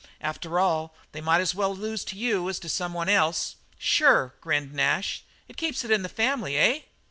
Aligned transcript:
"After 0.19 0.57
all, 0.59 0.95
they 1.11 1.21
might 1.21 1.41
as 1.41 1.53
well 1.53 1.75
lose 1.75 2.01
it 2.01 2.07
to 2.07 2.15
you 2.17 2.49
as 2.49 2.57
to 2.61 2.69
someone 2.69 3.07
else." 3.07 3.57
"Sure," 3.77 4.33
grinned 4.41 4.73
Nash, 4.73 5.21
"it 5.47 5.57
keeps 5.57 5.83
it 5.83 5.91
in 5.91 6.01
the 6.01 6.09
family, 6.09 6.57
eh?" 6.57 6.79